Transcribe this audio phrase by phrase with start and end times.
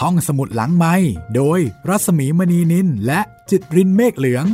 [0.00, 0.94] ห้องสมุดหลังไม้
[1.36, 3.20] โดยรัสมีมณีนินและ
[3.50, 4.46] จิตรินเมฆเหลือง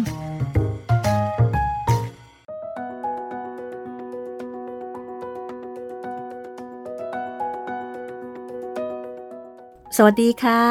[9.97, 10.63] สวัสดีค่ะ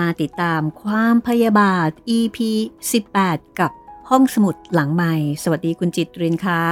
[0.00, 2.38] มาติดตามความพยาบาท EP
[2.98, 3.70] 18 กับ
[4.10, 6.62] ห้องสมุดหลังใหม่ สวัสดีคุณจิตรินค่ะ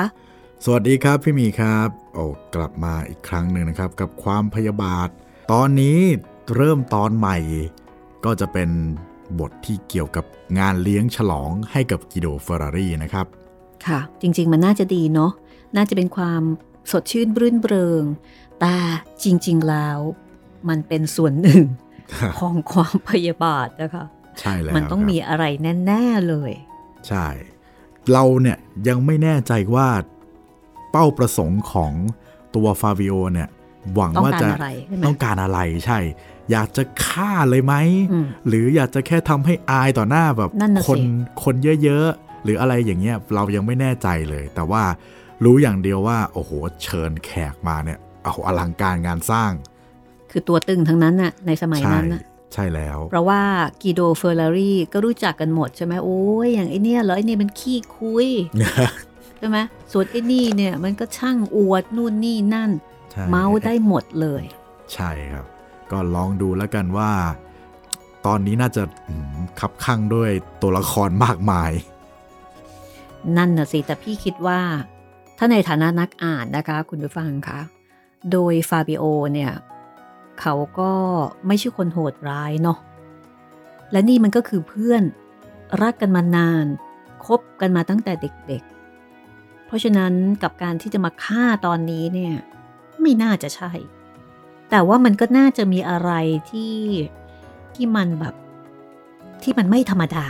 [0.64, 2.24] สวัสดีครับพี่หมีครับ โอ้
[2.54, 5.08] กลับมาอีกครั้งหนึ่งนะครับ กับความพยาบาท
[5.52, 6.00] ตอนนี้
[6.56, 7.36] เริ่มตอนใหม่
[8.24, 8.70] ก็จะเป็น
[9.40, 10.24] บทที่เกี่ยวกับ
[10.58, 13.26] งานเลี้ยงฉลองให้กับกิโดเฟอร์รารี่นะครับ
[13.86, 15.32] ค่ะ จริง ๆ มันน่าจะดีเนาะ
[15.76, 16.42] น่าจะเป็นความ
[16.90, 18.04] สดชื่นบรื่นเริง
[18.60, 18.74] แต่
[19.24, 19.98] จริง ๆ แล้ว
[20.68, 21.62] มันเป็นส่วนหนึ่ง
[22.38, 24.04] ของความพยาบาทนะคะ
[24.40, 25.44] ใช่แล้วมันต้องครับมีอะไร
[25.86, 26.52] แน่ ๆ เลย
[27.08, 27.26] ใช่
[28.12, 28.58] เราเนี่ย
[28.88, 29.88] ยังไม่แน่ใจว่า
[30.90, 31.92] เป้าประสงค์ของ
[32.54, 33.48] ตัวฟาวิโอเนี่ย
[33.94, 35.98] หวังต้องว่าการจะอะไรใช่ไหมต้องการอะไรใช่
[36.50, 37.74] อยากจะฆ่าเลยไหม
[38.12, 41.00] อืมหรืออยากจะแค่ทำให้อายต่อหน้าแบบนั่นน่ะสิคน
[41.44, 44.82] คนเยอะๆ หรืออะไรอย่างเงี้ยเรายังไม่แน่ใจเลย แต่ว่า
[45.44, 46.50] รู้อย่างเดียวว่า โอ้โห
[46.82, 49.52] เชิญแขกมาเนี่ย เอาอลังการงานสร้าง
[50.30, 52.22] คือตัวตึงทั้งนั้นน่ะในสมัยใช่นั้นน่ะ
[52.54, 53.42] ใช่แล้ว เพราะว่า
[53.82, 58.28] กีโดเฟอร์รารี่ก็รู้จักกันหมดใช่ไหมโอ้ยอย่างไอเนี้ยเหรอไอเนี่ยมันขี้คุย
[59.38, 59.58] ใช่ไหม
[59.92, 62.70] ส่วนไอ้นี่เนี่ยมันก็ช่างอวดนู่นนี่นั่น
[63.12, 64.42] ใช่เมาได้หมดเลย
[64.94, 65.44] ใช่ครับ
[65.92, 67.12] ก็ลองดูแล้วกันว่า
[68.26, 70.30] ตอนนี้น่าจะอืมคับข้างด้วย
[70.62, 71.72] ตัวละครมากมาย
[73.36, 74.60] นั่นน่ะสิ แต่พี่คิดว่า
[75.38, 77.60] ถ้าในฐานะนักอ่านนะคะ คุณผู้ฟังคะ
[78.32, 79.52] โดยฟาบิโอเนี่ย
[80.40, 80.92] เขาก็
[81.46, 82.78] ไม่ใช่คนโหดร้ายเนาะ
[83.92, 85.02] และนี่มันก็คือเพื่อน
[85.82, 86.66] รักกันมานาน
[87.24, 88.12] คบกันมาตั้งแต่
[88.48, 92.34] เด็กๆ เพราะฉะนั้นกับการที่จะมาฆ่าตอนนี้เนี่ย
[93.00, 93.70] ไม่น่าจะใช่
[94.70, 96.10] แต่ว่ามันก็น่าจะมีอะไร
[96.50, 96.76] ที่
[97.74, 98.34] ที่มันแบบ
[99.42, 100.26] ที่มันไม่ธรรมดา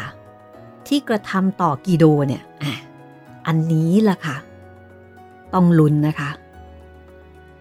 [0.88, 2.42] ที่กระทำต่อกีโดเนี่ย
[3.46, 4.36] อันนี้ล่ะค่ะ
[5.55, 6.30] ต้องลุ้นนะคะ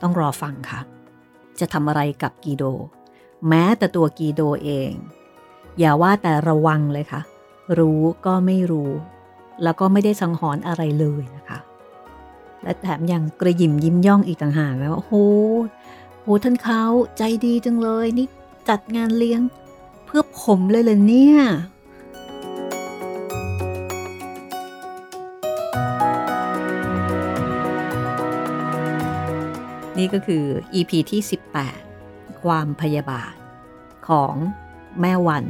[0.02, 0.80] ต้องรอฟังค่ะ
[1.60, 2.64] จะทำอะไรกับกีโด
[3.48, 4.92] แม้แต่ตัวกีโดเอง
[5.80, 7.22] อย่าว่าแต่ระวังเลยค่ะ
[7.80, 8.92] รู้ก็ไม่รู้
[9.64, 11.60] แล้วก็ไม่ได้สังหรณ์อะไรเลยนะคะ
[12.64, 15.16] และแถมยังกระยิมยิ้มย่องอีกต่างหากนะว่าโอ้โห
[16.32, 16.84] หท่านเขา
[17.18, 18.28] ใจดีจังเลยนี่
[18.70, 19.42] จัดงานเลี้ยง
[20.06, 21.40] เพื่อผมเลยเลยเนี่ย
[29.98, 31.22] นี่ก็คือ EP ที่
[31.82, 33.34] 18 ความพยาบาท
[34.10, 34.36] ของ
[35.02, 35.46] แม่วัน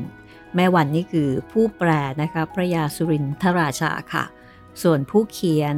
[0.56, 1.90] แม่วันนี่คือผู้แปล
[2.22, 4.26] นะคะพระยาสุรินทราชาค่ะ
[4.82, 5.78] ส่วนผู้เขียน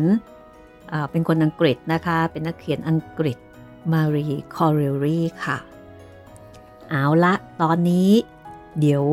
[1.11, 3.37] เป็นคนอังกฤษนะคะ เป็นนักเขียนอังกฤษ
[3.91, 4.25] มารี
[4.55, 5.57] คอร์เรลรีค่ะ
[6.89, 8.11] เอาละตอนนี้
[8.79, 9.03] เดี๋ยว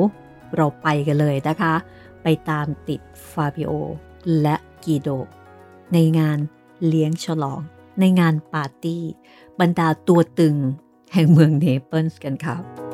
[0.57, 1.75] เราไปกันเลยนะคะ
[2.23, 3.01] ไปตามติด
[3.33, 3.71] ฟาบิโอ
[4.41, 5.09] และกีโด
[5.93, 6.39] ในงาน
[6.87, 7.61] เลี้ยงฉลอง
[8.01, 9.05] ในงานปาร์ตี้
[9.61, 10.57] บรรดาตัวตึง
[11.13, 12.88] แห่งเมืองเนเปิลส์กันครับ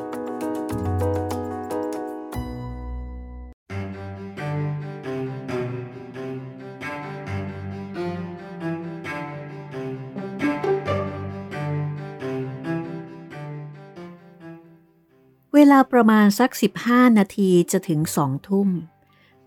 [15.59, 16.51] เวลาประมาณสัก
[16.83, 18.69] 15 นาทีจะถึงสองทุ่ม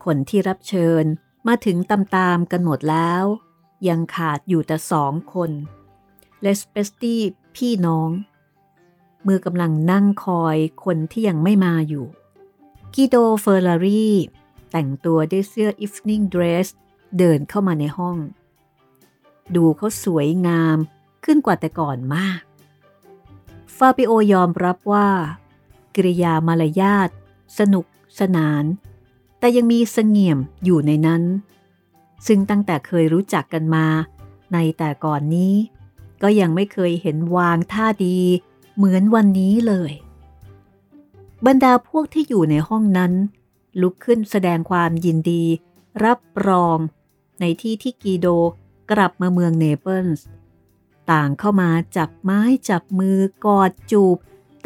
[0.04, 1.04] คนที่รับเชิญ
[1.48, 3.24] มาถึงตามๆกันหมดแล้ว
[3.88, 5.50] ยังขาดอยู่แต่สองคน
[6.40, 7.22] เลสเปสตี้
[7.56, 8.10] พี่น้อง
[9.22, 12.06] เมื่อกำลังนั่งคอยคนที่ยังไม่มาอยู่
[12.94, 14.08] กิโดเฟอร์รารี
[14.70, 16.66] แต่งตัวด้วยเสื้อ evening dress
[17.18, 18.16] เดินเข้ามาในห้อง
[19.54, 20.76] ดูเขาสวยงาม
[21.24, 22.40] ขึ้นกว่าแต่ก่อนมาก
[23.76, 25.08] ฟาบิโอยอมรับว่า
[25.98, 27.08] กิริยามารยาท
[27.58, 27.84] สนุก
[28.20, 28.64] สนาน
[29.38, 31.22] แต่ยังมีเสงี่ยมอยู่ในนั้น
[32.26, 33.86] ซึ่งตั้งแต่เคยรู้จักกันมา
[34.52, 35.54] ในแต่ก่อนนี้
[36.22, 38.18] ก็ยังไม่เคยเห็นวางท่าดี
[38.76, 39.92] เหมือนวันนี้เลย
[41.46, 43.12] บรรดาพวกที่อยู่ในห้องนั้น
[43.80, 45.44] ลุกขึ้นแสดงความยินดี
[46.04, 46.78] รับรอง
[47.40, 48.26] ในที่ที่กีโด
[48.90, 50.24] กลับมาเมืองเนเปิลส์
[51.10, 52.40] ต่างเข้ามาจับไม้
[52.70, 54.16] จับมือกอดจูบ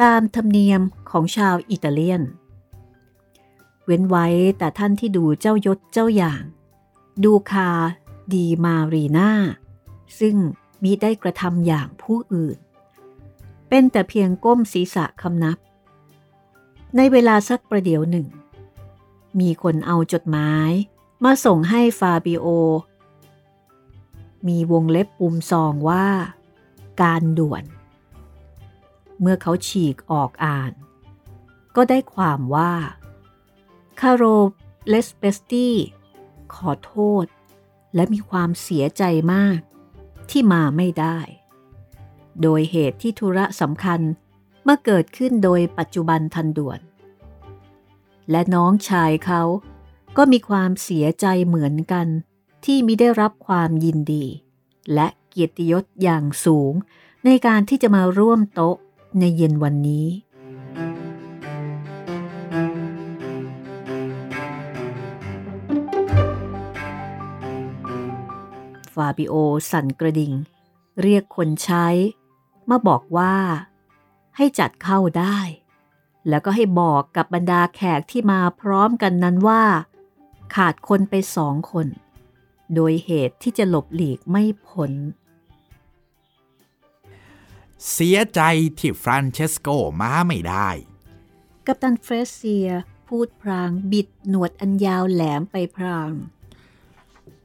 [0.03, 0.81] ตามธรรมเนียม
[1.13, 2.23] ของชาวอิตาเลียน
[3.85, 4.27] เว้นไว้
[4.57, 6.43] แต่ท่านที่ดูเจ้ายศเจ้าอย่าง
[7.23, 7.69] ดูคา
[8.33, 9.31] ดีมารีนา
[10.19, 10.35] ซึ่ง
[10.83, 12.57] มิได้กระทำอย่างผู้อื่น
[13.69, 15.57] เป็นแต่เพียงก้มศีรษะคำนับ
[16.95, 18.27] ในเวลาสักประเดี๋ยวหนึ่ง
[19.39, 20.71] มีคนเอาจดหมาย
[21.23, 22.45] มาส่งให้ฟาบิโอ
[24.47, 26.07] มีวงเล็บปุ่มซองว่า
[27.01, 27.63] การด่วน
[29.19, 30.71] เมื่อเขาฉีกออกอ่าน
[31.75, 32.73] ก็ได้ความว่า
[33.99, 34.23] คาโร
[34.87, 35.75] เลสเปสตี้
[36.53, 37.25] ขอโทษ
[37.95, 39.03] และมีความเสียใจ
[39.33, 39.59] มาก
[40.29, 41.17] ที่มาไม่ได้
[42.41, 43.99] โดยเหตุที่ธุระสำคัญ
[44.63, 46.79] เมื่อเกิดขึ้นโดยปัจจุบันทันด่วน
[48.31, 49.41] และน้องชายเขา
[50.17, 52.07] ก็มีความเสียใจเหมือนกัน
[52.65, 54.25] ที่มิได้รับความยินดี
[54.93, 56.73] และเกียรติยศอย่างสูง
[57.25, 58.75] ในการที่จะมาร่วมโต๊ะ
[59.19, 60.07] ในเย็นวันนี้
[68.93, 69.33] ฟาบิโอ
[69.71, 70.33] สั่นกระดิ่ง
[71.01, 71.87] เรียกคนใช้
[72.69, 73.35] มาบอกว่า
[74.37, 75.39] ให้จัดเข้าได้
[76.29, 79.63] แล้วก็ให้บอกกับบรรดาแขกที่มาพร้อมกันนั้นว่า
[80.55, 81.87] ขาดคนไปสองคน
[82.75, 84.91] โดยเหตุที่จะหลบหลีกไม่พ้น
[87.91, 88.41] เสียใจ
[88.79, 89.67] ที่ฟรานเชสโก
[90.01, 90.69] มาไม่ได้
[91.65, 92.69] กัปตันเฟรเซีย
[93.07, 96.11] พูดพลางบิดหนวดอันยาวแหลมไปพลาง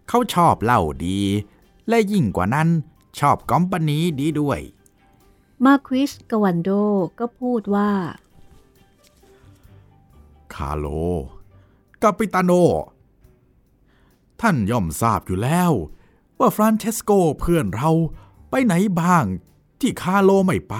[0.08, 1.20] เขาชอบเหล้าดี
[1.88, 2.68] และยิ่งกว่านั้น
[3.18, 4.60] ชอบ company ดีด้วย
[5.64, 6.70] มาควิสกวันโด
[7.18, 7.90] ก็พูดว่า
[10.54, 10.86] คาโล
[12.02, 12.52] กาปิตาโน
[14.40, 15.72] ท่านย่อมทราบอยู่แล้ว
[16.38, 17.90] ว่าฟรานเชสโกเพื่อนเรา
[18.50, 19.24] ไปไหนบ้าง
[19.80, 20.74] ที่คาโลไม่ไป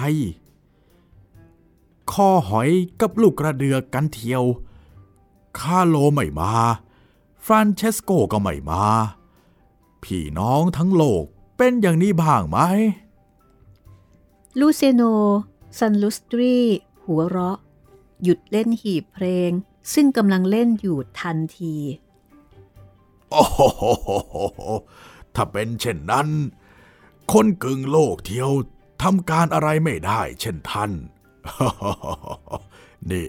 [2.11, 2.69] คอหอย
[3.01, 4.43] กับลูกกระเดือกกันเที่ยว
[5.59, 6.51] คาโลไม่มา
[7.45, 8.83] ฟรานเชสโกก็ไม่มา
[10.03, 11.23] พี่น้องทั้งโลก
[11.57, 12.57] เป็นอย่างนี้บ้างไหม
[14.59, 15.01] ลูเซโน
[15.77, 16.57] ซันลุสตรี
[17.05, 17.59] หัวเราะ
[18.23, 19.51] หยุดเล่นหีบเพลง
[19.93, 21.75] ซึ่งกำลังเล่นอยู่ทันที
[23.31, 23.61] โอ้โห
[25.35, 26.27] ถ้าเป็นเช่นนั้น
[27.31, 28.51] คนกึ่งโลกเที่ยว
[29.01, 30.91] ทำการอะไรไม่ได้เช่นท่าน
[33.11, 33.27] นี่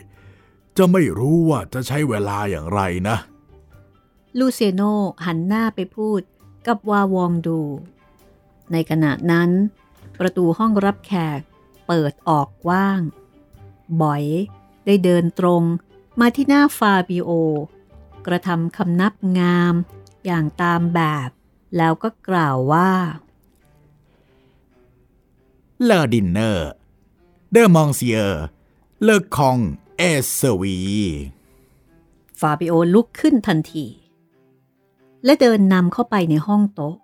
[0.76, 3.16] จะไม่รู้ว่าจะใช้เวลาอย่างไรนะ
[4.38, 4.82] ลูเซียโน
[5.26, 6.20] หันหน้าไปพูด
[6.66, 7.60] กับวาวองดู
[8.72, 9.50] ในขณะนั้น
[10.18, 11.40] ประตูห้องรับแขก
[11.86, 13.00] เปิดออกกว้าง
[14.00, 14.24] บอย
[14.86, 15.62] ได้เดินตรง
[16.20, 17.30] มาที่หน้าฟาบิโอ
[18.26, 19.74] กระทำคำนับงาม
[20.26, 21.30] อย่างตามแบบ
[21.76, 22.92] แล้วก็กล่าวว่า
[25.84, 28.20] Le dîner de monsieur
[29.02, 29.58] เลอคอง
[29.96, 30.02] เอ
[30.40, 30.78] สวี
[32.40, 33.86] ฟาบิโอลุกขึ้นทันที
[35.24, 36.96] และเดินนำเข้าไปในห้องโต๊ะ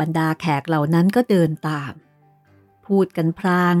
[0.00, 1.92] บรรดาแขกเหล่านั้นก็เดินตาม
[2.86, 3.74] พูดกันพราง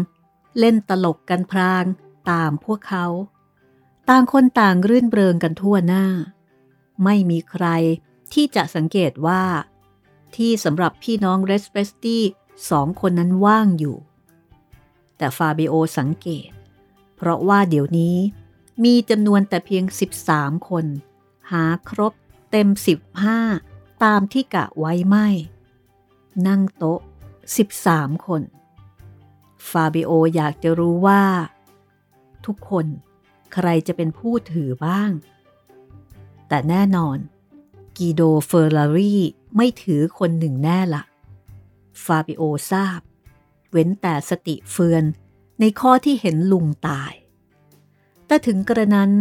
[0.58, 1.84] เล่นตลกกันพราง
[2.30, 3.06] ตามพวกเขา
[4.08, 6.06] ต่างคนต่างรื่นเริงกันทั่วหน้า
[7.04, 7.66] ไม่มีใคร
[8.32, 9.42] ที่จะสังเกตว่า
[10.36, 12.22] ที่สำหรับพี่น้องเรสเปสตี้
[12.70, 13.96] สองคนนั้นว่างอยู่
[15.16, 16.50] แต่ฟาเบโอสังเกต
[17.16, 18.16] เพราะว่าเดี๋ยวนี้
[18.84, 19.84] มีจำนวนแต่เพียง
[20.26, 20.86] 13 คน
[21.50, 22.12] หาครบ
[22.50, 22.68] เต็ม
[23.36, 25.28] 15 ตามที่กะไว้ไม่
[26.46, 27.00] นั่งโต๊ะ
[27.62, 28.42] 13 คน
[29.68, 31.22] ฟาบิโออยากจะรู้ว่า
[32.46, 32.86] ทุกคน
[33.54, 35.10] ใครจะเป็นผู้ถือบ้าง
[36.48, 37.18] แต่แน่นอน
[37.96, 39.14] กีโดเฟอร์รารี
[39.56, 41.02] ไม่ถือคนหนึ่งแน่ละ
[42.04, 43.00] ฟาบิโอทราบ
[43.70, 45.04] เว้นแต่สติเฟือน
[45.60, 47.12] ในข้อที่เห็นลุงตาย
[48.26, 49.12] แต่ถึงกระนั้น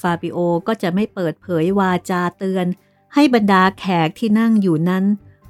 [0.00, 2.66] ฟาบิโอก็จะไม่เปิดเผยวาจาเตือน
[3.14, 5.04] ให้บรรดาแขกที่นั่งอยู่นั้น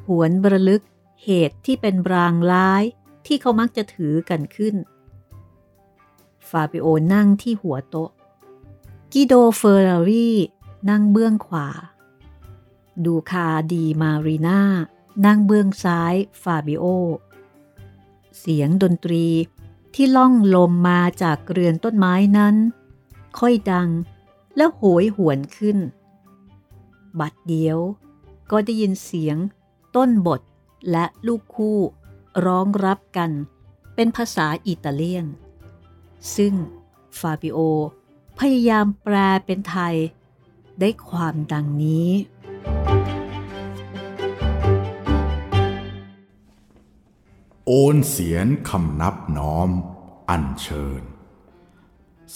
[0.06, 0.82] หวนบระลึก
[1.24, 2.82] เหตุที่เป็นลางร้าย
[3.26, 4.74] ที่เขามักจะถือกันขึ้น
[6.48, 8.10] ฟาบิโอนั่งที่หัวโต๊ะ
[9.12, 10.30] กิโดเฟอร์รารี
[10.90, 11.68] นั่งเบื้องขวา
[13.04, 14.60] ดูคาดีมารีนา
[15.26, 16.84] นั่งเบื้องซ้ายฟาบิโอ
[18.38, 19.26] เสียงดนตรี
[19.94, 22.56] ที่ล่องลมมาจากเรือนต้นไม้นั้น
[23.38, 23.88] ค่อยดัง
[24.56, 25.78] และโหยหวนขึ้น
[27.20, 27.78] บัดเดียว
[28.50, 29.36] ก็ได้ยินเสียง
[29.96, 30.40] ต้นบท
[30.90, 31.78] และลูกคู่
[32.46, 33.30] ร้องรับกัน
[33.94, 35.26] เป็นภาษาอิตาเลียน
[36.36, 36.54] ซึ่ง
[37.18, 37.58] ฟาบิโอ
[38.38, 39.14] พยายามแปล
[39.46, 39.96] เป็นไทย
[40.80, 42.10] ได้ความดังนี้
[47.66, 49.70] โอนเสียนคำนับน้อม
[50.28, 51.02] อัญเชิญ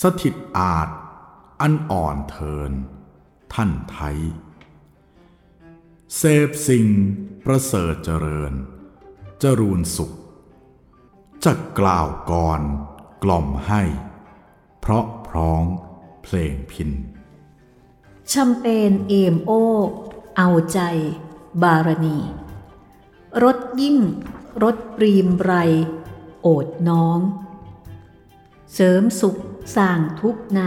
[0.00, 0.88] สถิตอาจ
[1.60, 2.72] อันอ่อนเทิน
[3.54, 4.18] ท่านไทย
[6.16, 6.86] เสพสิ่ง
[7.44, 8.52] ประเสริฐเจริญ
[9.42, 10.12] จรูนสุข
[11.44, 12.60] จะกล่าวก่อน
[13.24, 13.82] กล่อมให้
[14.80, 15.62] เพราะพร้อง
[16.22, 16.90] เพลงพิน
[18.28, 19.50] แชมเปญเอมโอ
[20.36, 20.80] เอาใจ
[21.62, 22.18] บารณี
[23.42, 23.98] รสยิ่ง
[24.62, 25.52] รสปรีมไร
[26.42, 27.18] โอดน้อง
[28.74, 29.36] เสริมสุข
[29.76, 30.62] สร้างทุกใน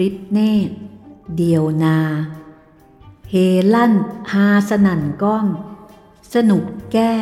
[0.00, 0.38] ริบเน
[0.68, 0.76] ตร
[1.36, 1.98] เดียวนา
[3.30, 3.34] เฮ
[3.74, 3.94] ลั่น
[4.32, 5.46] ฮาสนั่นก้อง
[6.34, 7.12] สนุกแก้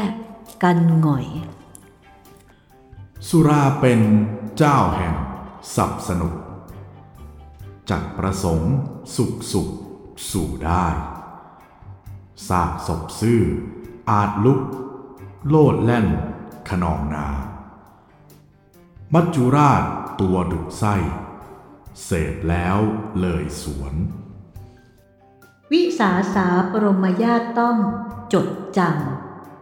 [0.62, 1.26] กันหง่อย
[3.28, 4.00] สุราเป็น
[4.58, 5.14] เจ้าแห่ง
[5.75, 6.35] สับสนุก
[7.90, 8.73] จัดประสงค์
[9.16, 9.68] สุขสุข
[10.30, 10.87] สู่ได้
[12.49, 13.42] สากศพซื่อ
[14.11, 14.61] อาจลุก
[15.49, 16.06] โลดแล่น
[16.68, 17.28] ขนองนา
[19.14, 19.82] มัจจุราช
[20.20, 20.94] ตัวดุไส้
[22.05, 22.78] เสพแล้ว
[23.21, 23.95] เลยสวน
[25.73, 27.76] วิสาสาปรมญาติต้อง
[28.33, 28.81] จดจ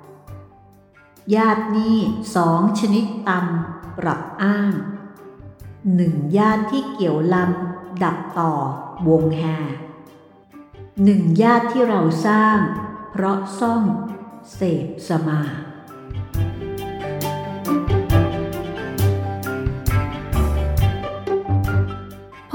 [0.07, 1.97] ำญาตินี้
[2.37, 4.73] สองชนิดตำปรับอ้าง
[5.95, 8.53] หนึ่งญาติที่เกี่ยวลำดับต่อ
[9.09, 9.59] วงแห่
[11.05, 12.59] หนึ่งญาติที่เราสร้าง
[13.11, 13.83] เพราะซ่อง
[14.55, 15.43] เสพสมา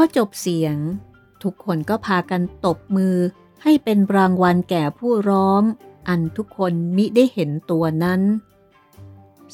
[0.02, 0.78] อจบเสียง
[1.44, 3.16] ทุกคนก็พากันตบมือ
[3.64, 5.62] ให้เป็นรางวัลแก่ผู้ร้อง
[6.10, 8.22] อันทุกคนมิได้เห็นตัวนั้น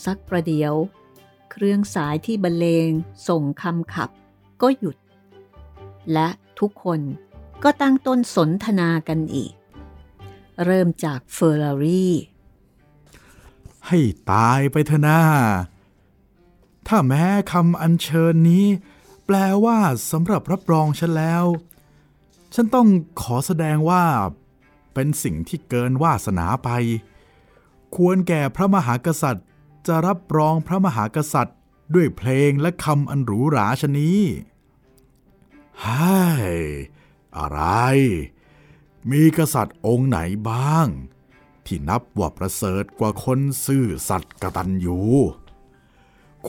[0.06, 0.74] สักประเดี๋ยว
[1.52, 2.90] เครื่องสายที่บรรเลง
[3.28, 4.10] ส่งคำขับ
[4.62, 4.98] ก็หยุด
[6.14, 7.02] และทุกคน
[7.64, 9.54] ก็ตั้งต้นสนทนากันอีก
[10.66, 12.14] เริ่มจากเฟอร์รารี่
[13.88, 14.00] ให้
[14.32, 15.22] ตายไปเถอะนา
[16.88, 18.66] ถ้าแม้คำอัญเชิญนี้
[19.28, 19.80] แปลว่า
[20.12, 21.46] สำหรับรับรองฉันแล้ว
[22.54, 22.88] ฉันต้อง
[23.22, 24.04] ขอแสดงว่า
[24.94, 26.70] เป็นสิ่งที่เกินวาสนาไป
[27.96, 29.46] ควรแก่พระมหากษัตริย์
[29.88, 31.58] จะรับรองพระมหากษัตริย์
[31.94, 34.20] ด้วยเพลงและคำอันหรูหราชนี้
[35.86, 36.18] ฮ้
[37.38, 37.62] อะไร
[39.12, 40.20] มีกษัตริย์องค์ไหน
[40.50, 40.88] บ้าง
[41.66, 45.00] ที่นับว่าประเสริฐกว่าคนซื่อสัตย์กตัญญู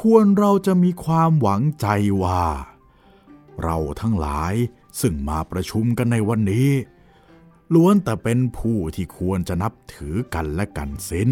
[0.00, 1.86] ควรเราจะมีความหวังใจ
[2.22, 2.44] ว่า
[3.62, 4.54] เราทั้งหลาย
[5.00, 6.68] ซึ่งมาประชุมกันในวันนี้
[7.74, 11.30] ล้วนแต่เป็นผู้ที่ควรจะนับถือกันและกันสิ้น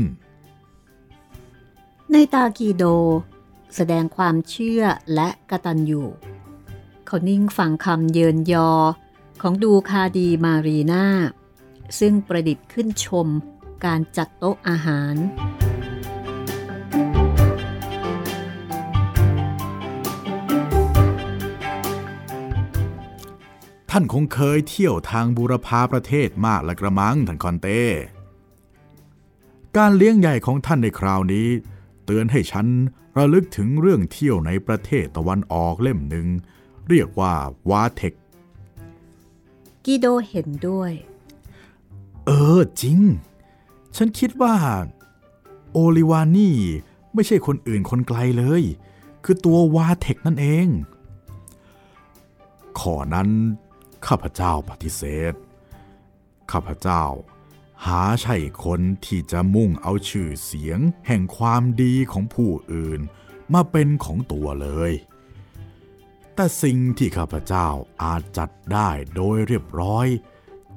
[2.13, 2.85] ในตากีโด
[3.75, 4.83] แสดงความเชื่อ
[5.15, 6.03] และกะตัญญู
[7.07, 8.71] เขานิ่งฟังคำเยินยอ
[9.41, 11.07] ของดูคาดีมารีนา
[11.99, 13.29] ซึ่งประดิษฐ์ขึ้นชม
[13.85, 15.15] การจัดโต๊ะอาหาร
[23.99, 27.83] ท่านคงเคยเที่ยวทางบูรพาประเทศมากและกระมังท่านคอนเต้
[29.76, 31.49] การเลี้ยงใหญ่ของท่านในคราวนี้
[32.05, 32.67] เตือนให้ฉัน
[33.17, 36.26] ระลึกถึงเรื่องเที่ยวในประเทศตะวันออกเล่มหนึ่ง
[36.88, 37.35] เรียกว่า
[37.71, 38.12] วาเทค
[39.85, 40.93] กิโดเห็นด้วย
[42.26, 42.99] เออจริง
[43.97, 44.55] ฉันคิดว่า
[45.73, 46.57] โอลิวานี่
[47.15, 48.62] ไม่ใช่คนอื่นคนไกลเลย
[49.25, 50.69] คือตัววาเทคนั่นเอง
[52.81, 53.31] ขอนั้น
[54.09, 55.35] ข้าพเจ้าปฏิเสธ
[56.53, 57.05] ข้าพเจ้า
[57.87, 63.01] หาใช่คนที่จะมุ่งเอาชื่อเสียงแห่งความดีของผู้อื่น
[63.55, 64.93] มาเป็นของตัวเลย
[66.35, 67.69] แต่สิ่งที่ข้าพเจ้า
[68.03, 70.07] อาจจัดได้โดยเรียบร้อย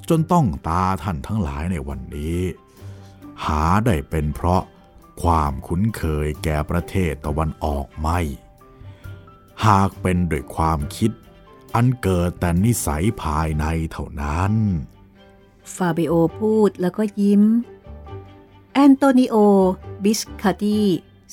[0.10, 2.40] จนต้องตาท่านทั้งหลายในวันนี้
[3.46, 4.64] หาได้เป็นเพราะ
[5.24, 8.20] ความคุ้นเคยแก่ประเทศตะวันออกไม่
[9.66, 11.12] หากเป็นด้วยความคิด
[11.76, 14.54] อันเกิดแต่นิสัยภายในเท่านั้น
[15.76, 17.44] ฟาเบโอพูดแล้วก็ยิ้ม
[18.74, 19.36] แอนโตนิโอ
[20.04, 20.82] บิสคาตี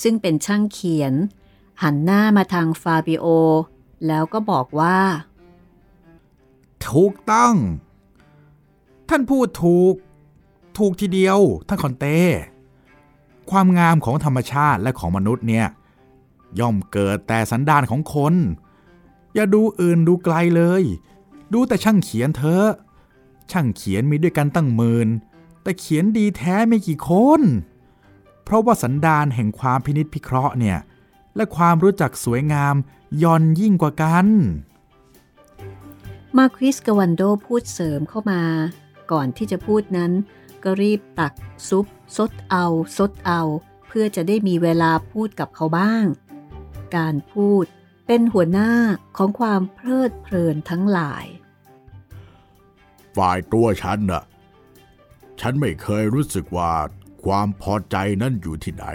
[0.02, 1.14] ซึ่งเป็นช่างเขียน
[1.82, 3.26] หันหน้ามาทางฟาเบโอ
[4.06, 4.98] แล้วก็บอกว่า
[6.88, 7.54] ถูกต้อง
[9.08, 9.94] ท่านพูดถูก
[10.78, 11.38] ถูกทีเดียว
[11.68, 12.20] ท่านคอนเต้
[13.50, 15.66] ความงามของธรรมชาติและของมนุษย์เนี่ย
[16.58, 18.34] ย่อมเกิดแต่สันดานของคน
[19.36, 20.82] อย่าดูอื่นดูไกลเลย
[21.52, 22.64] ดูแต่ช่างเขียนเถอ
[23.50, 25.08] ช่างเขียนมีด้วยกันตั้งหมื่น
[25.62, 27.40] แต่เขียนดีแท้ไม่กี่คน
[28.44, 30.78] เพราะว่าสันดานแห่งความพินิษพิเคราะห์เนี่ย
[31.36, 32.74] และความรู้จักสวยงาม
[33.22, 34.26] ย่อนยิ่งกว่ากัน
[36.36, 38.42] มาคริสกวันโดพูดเสริมเข้ามา
[39.10, 40.12] ก่อนที่จะพูดนั้น
[40.64, 41.32] ก็รีบตัก
[41.68, 42.66] ซุปซดเอา
[42.96, 43.42] ซดเอา
[43.86, 46.04] เพื่อจะได้มีเวลาพูดกับเขาบ้าง
[46.96, 47.64] การพูด
[48.06, 48.72] เป็นหัวหน้า
[49.16, 51.24] ของความเพลิดเพลินทั้งหลาย
[53.16, 54.24] ฝ่ายตัวฉันน่ะ
[55.40, 56.72] ฉันไม่เคยรู้สึกว่า
[57.24, 58.86] ความพอใจนั้นอยู่ที่ไหน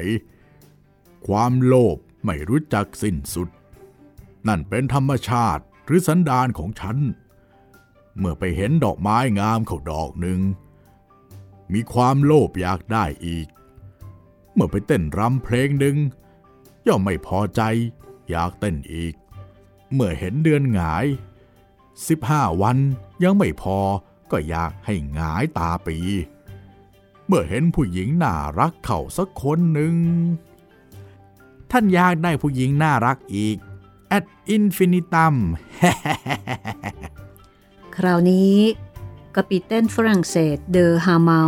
[1.27, 3.49] ความโลภไม่รู้จักสิ้นสุด
[4.47, 6.97] นั่นเป็นธรรมชาติหรือสันดานของฉัน
[8.17, 10.39] เมื่อไปเห็นดอกไม้งามเขาดอกหนึ่ง
[11.73, 13.47] มีความโลภอยากได้อีก
[14.53, 15.97] เมื่อไปเต้นรำเพลงหนึ่ง
[16.87, 17.61] ย่อมไม่พอใจ
[18.31, 19.13] อยากเต้นอีก
[19.93, 21.05] เมื่อเห็นเดือนหงาย
[21.83, 22.77] 15 วัน
[23.23, 23.77] ยังไม่พอ
[24.31, 25.97] ก็อยากให้หงายตาปี
[27.27, 29.95] เมื่อเห็นผู้หญิงน่ารักเข้าสักคนหนึ่ง
[31.71, 33.57] ท่านอยากได้ผู้หญิงน่ารักอีก
[34.17, 35.35] at infinitum
[37.95, 38.55] คราวนี้
[39.35, 41.43] กปิเต้นฝรั่งเศสเดอฮาเมา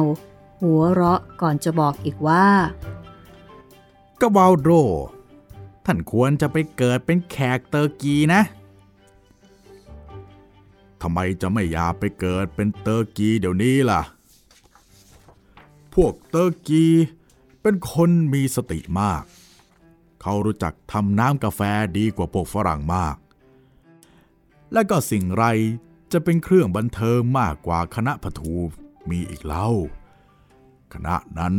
[0.62, 2.48] หัวเราะก่อนจะบอกอีกว่า
[4.22, 4.70] กวาลโด
[5.86, 8.42] ท่านควรจะไปเกิดเป็นแขกเตอร์กีนะ
[11.02, 14.02] ทำไมจะไม่อยากไปเกิดเป็นเตอร์กีเดี๋ยวนี้ล่ะ
[15.96, 16.86] พวกเตอร์กี
[17.62, 19.24] เป็นคนมีสติมาก
[20.22, 21.62] เขารู้จักทำน้ำกาแฟ
[21.98, 23.16] ดีกว่าพวกฝรั่งมาก
[24.74, 25.46] และก็สิ่งไร
[26.12, 28.56] จะเป็นเครื่องบันเทิงมากกว่าคณะพทู
[29.10, 29.70] มีอีกเล่า
[30.94, 31.56] คณะนั้น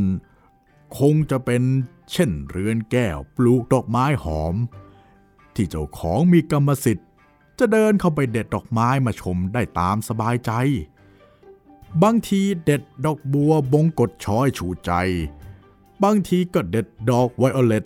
[0.98, 1.62] คงจะเป็น
[2.12, 4.54] เช่นเรือนแก้วปลูกดอกไม้หอม
[5.54, 7.08] ที่เจ้าของมีกรรมสิทธิ์
[7.58, 10.52] จะเดินเข้าไปเด็ดดอกไม้มาชมได้ตามสบายใจ
[12.02, 14.92] บางทีเด็ดดอกบัวบงกดช้อยชูใจ
[16.02, 17.84] บางทีก็เด็ดดอกไวโอเลต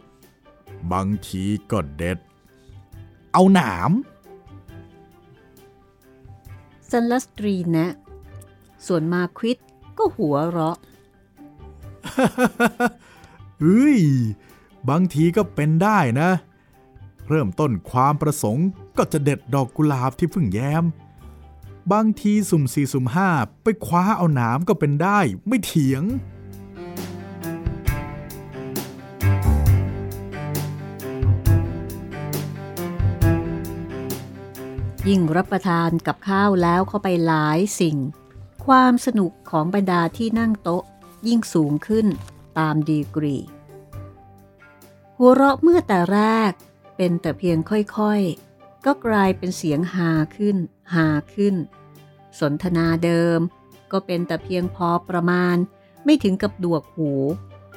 [0.93, 2.19] บางทีก็เด็ด
[3.33, 3.91] เอาหนาม
[6.91, 7.87] ซันลัสตรีนะ
[8.87, 9.59] ส่วนมาควิด
[9.99, 10.77] ก็หัวเราะ
[13.61, 14.01] เฮ้ย
[14.89, 16.31] บางทีก็เป็นได้นะ
[17.29, 18.67] เริ่มต้นความประสงค์
[18.99, 20.85] ก็จะเด็ดดอกกุหลาบที่เพิ่งแย้ม
[21.93, 23.29] บางทีสุ่มสี่สุ่มห้า
[23.63, 26.03] ไปคว้าเอาหนามก็เป็นได้ไม่เถียง
[35.09, 37.97] ยิ่งรับประทานกับข้าวแล้วเข้าไปหลายสิ่ง
[38.67, 40.83] ความสนุกของบรรดาที่นั่งโต๊ะ
[41.29, 42.07] ยิ่งสูงขึ้น
[42.59, 43.37] ตามดีกรี
[45.19, 46.53] หัวเราะเมื่อแต่แรก
[46.97, 50.57] เป็นแต่เพียงค่อยๆ ก็กลายเป็นเสียงฮาขึ้น
[50.95, 51.55] ฮาขึ้น
[52.41, 53.39] สนทนาเดิม
[53.93, 55.57] ก็เป็นแต่เพียงพอประมาณ
[56.05, 57.13] ไม่ถึงกับดวกหู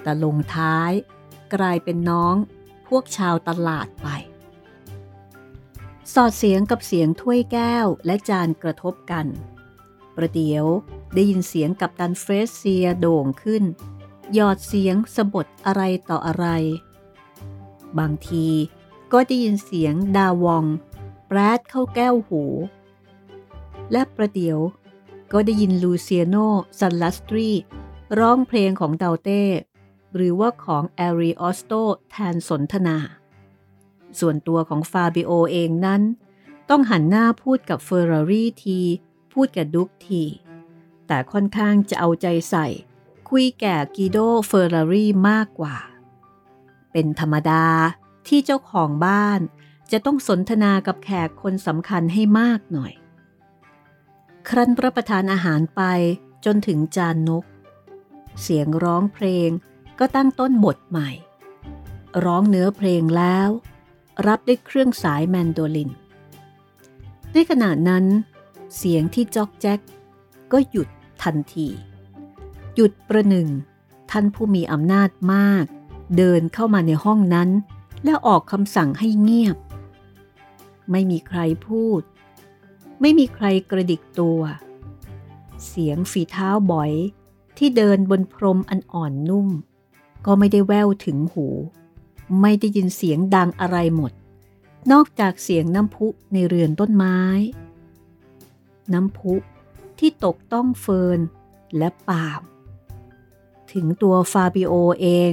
[0.02, 0.92] แต่ลงท้าย
[1.56, 2.36] กลายเป็นน้อง
[2.88, 4.08] พวกชาวตลาดไป
[6.14, 9.26] สอดเสียงกับเสียงถ้วยแก้วและจานกระทบกัน
[10.16, 10.66] ประเดี๋ยว
[11.14, 13.64] ได้ยินเสียงกับตันเฟรเซียโด่งขึ้น
[14.34, 16.48] หยอดเสียงสะบดอะไรต่ออะไร
[18.00, 18.48] บางที
[19.14, 20.66] ก็ได้ยินเสียงดาวอง
[21.28, 22.44] แปรดเข้าแก้วหู
[23.92, 24.60] และประเดี๋ยว
[25.32, 26.36] ก็ได้ยินลูเซียโน
[26.80, 27.50] ซันลัสตรี
[28.20, 29.44] ร้องเพลงของดันเต้
[30.16, 31.74] หรือว่าของแอริออสโต
[32.10, 32.98] แทนสนทนา
[34.20, 36.02] ส่วนตัวของฟาบิโอเองนั้น
[36.70, 38.80] ต้องหันหน้าพูดกับเฟอร์รารี่ที
[39.34, 40.24] พูดกับดุ๊กที
[41.08, 42.68] แต่ค่อนข้างจะเอาใจใส่
[43.36, 44.18] คุยแก่กิโด
[44.48, 45.78] เฟอร์รารี่มากกว่า
[46.92, 47.66] เป็นธรรมดา
[48.28, 49.40] ที่เจ้าของบ้าน
[49.92, 52.94] จะต้องสนทนากับแขกคนสำคัญให้มากหน่อย
[54.50, 55.82] ครั้นรับประทานอาหารไป
[56.46, 57.46] จนถึงจานนก
[58.42, 59.50] เสียงร้องเพลง
[60.00, 61.10] ก็ตั้งต้นบทใหม่
[62.26, 63.50] ร้องเนื้อเพลงแล้ว
[64.28, 65.92] รับด้วยเครื่องสายแมนโดลิน
[67.34, 68.06] ในขณะนั้น
[68.78, 69.80] เสียงที่จอกแจ๊ก
[70.52, 70.88] ก็หยุด
[71.24, 71.70] ทันที
[72.82, 73.50] ยุดประหนึ่ง
[74.12, 75.66] ท่านผู้มีอำนาจมาก
[76.18, 77.50] เดินเข้ามาในห้องนั้น
[78.04, 79.58] แล้วออกคำสั่งให้เงียบ
[80.92, 82.02] ไม่มีใครพูด
[83.02, 84.42] ไม่มีใครกระดิกตัว
[85.68, 86.92] เสียงฝีเท้าบ่อย
[87.58, 89.48] ที่เดินบนพรมอันอ่อนนุ่ม
[90.26, 91.48] ก็ไม่ได้แววถึงหู
[92.42, 94.12] ไม่ได้ยินเสียงดังอะไรหมด
[94.92, 97.20] นอกจากเสียงน้ำพุในเรือนต้นไม้
[98.94, 99.34] น้ำพุ
[100.00, 101.20] ที่ตกต้องเฟิน
[101.78, 102.42] และปาม
[103.74, 105.32] ถึงตัวฟาบิโอเอง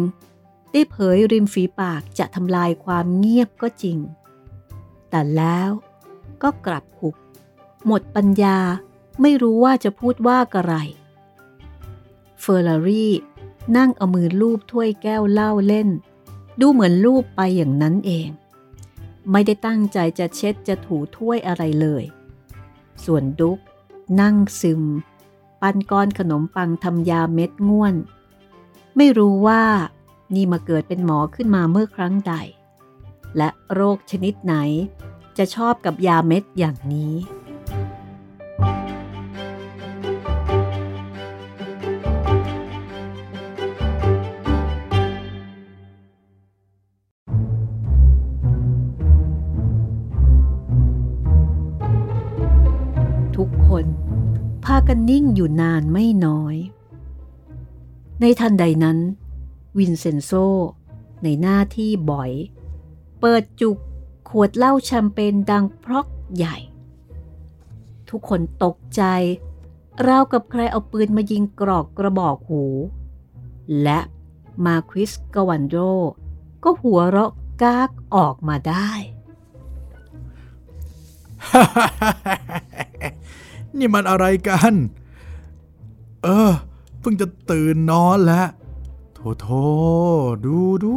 [0.72, 3.98] ได้เผยริมฝีปากจะทำลายความเงียบก็จริง
[5.10, 5.70] แต่แล้ว
[6.42, 7.16] ก็กลับหุบ
[7.86, 8.58] หมดปัญญา
[9.20, 10.74] ไม่รู้ว่าจะพูดว่าอะไร
[12.40, 13.14] เฟอร์รารี่
[13.76, 15.88] นั่งเอามือลูบถ้วยแก้วเหล้าเล่น
[16.60, 18.28] ดูเหมือนลูบไปอย่างนั้นเอง
[19.30, 22.04] ไม่ได้ตั้งใจจะเช็ดจะถูถ้วยอะไรเลย
[23.04, 23.58] ส่วนดุก
[24.20, 24.82] นั่งซึม
[25.60, 27.94] ปันก้อนขนมปังทำยาเม็ดง่วน
[29.00, 29.62] ไม่รู้ว่า
[30.34, 32.34] นี่มาเกิดเป็นหมอขึ้นมาเมื่อครั้งใด
[33.36, 34.54] และโรคชนิดไหน
[35.38, 37.14] จะชอบกับยาเม็ดอย่างนี้
[53.36, 53.86] ทุกคน
[54.64, 56.56] พากันนิ่งอยู่นานไม่น้อย
[58.20, 58.98] ในทันใดนั้น
[59.78, 60.32] วินเซนโซ
[61.22, 62.30] ในหน้าที่บ่อย
[63.20, 63.76] เปิดจุก
[64.28, 66.56] ขวดเหล้าแชมเปญดังพรอกใหญ่
[68.08, 69.02] ทุกคนตกใจ
[70.06, 72.64] ราวกับใครเอาปืนมายิงกรอกกระบอกหู
[73.82, 74.00] และ
[74.64, 75.76] มาควิสกวันโด
[76.64, 78.90] ก็หัวเราะกากออกมาได้
[83.78, 84.72] นี่มันอะไรกัน
[86.24, 86.52] เออ
[87.00, 88.48] เพิ่งจะตื่นนอนแล้ว
[89.14, 89.48] โถโถ
[90.46, 90.96] ดูดู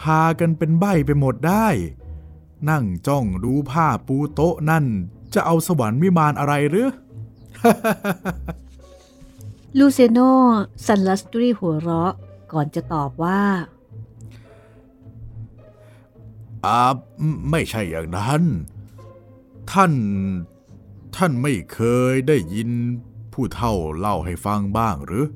[0.00, 1.66] พากันเป็นใบไปหมดได้
[2.70, 4.84] นั่งจ้องดูผ้าปูโต๊ะนั่น
[5.34, 6.90] จะเอาสวรรค์วิมานอะไรหรือ
[9.78, 10.18] ลูเซโน
[10.86, 12.12] ซันลัสตรีหัวเราะ
[12.52, 13.42] ก่อนจะตอบว่า
[16.64, 16.80] อ่า
[17.50, 18.42] ไม่ใช่อย่างนั้น
[19.72, 19.92] ท่าน
[21.16, 21.80] ท่านไม่เค
[22.12, 22.70] ยได้ยิน
[23.32, 25.26] ผู้เฒ่าเล่าให้ฟังบ้างหรือ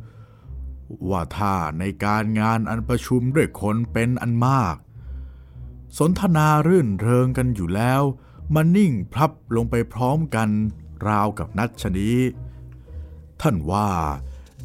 [1.08, 4.76] ว่าถ้าในการงานอันประชุมด้วยคนเป็นอันมาก
[5.98, 8.02] สนทนารื่นเริงกันอยู่แล้ว
[8.54, 10.48] มันนิ่งพลับลงไปพร้อมกัน
[11.08, 12.10] ราวกับนัดชนี
[13.40, 13.88] ท่านว่า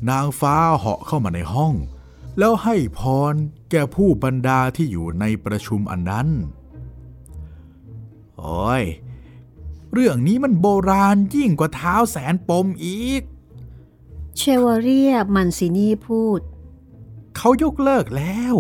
[0.10, 1.74] นางฟ้าเหาะเข้ามาในห้อง
[2.38, 3.34] แล้วให้พร
[3.72, 6.28] แก่ผู้บรรดาที่อยู่ในประชุมอันนั้น
[8.38, 8.84] โอ้ย
[9.94, 13.22] เรื่องนี้มันโบราณยิ่งกว่าเท้าแสนปมอีก
[14.38, 16.40] เชวาเรียมันซินีพูด
[17.36, 18.56] เขายกเลิกแล้ว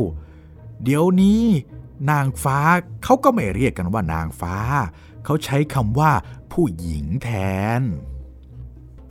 [0.83, 1.43] เดี๋ยวนี้
[2.09, 2.59] นางฟ้า
[3.03, 4.55] เขาก็ไม่เรียกกันว่านางฟ้า
[5.25, 6.11] เขาใช้คำว่า
[6.51, 7.29] ผู้หญิงแท
[7.79, 7.81] น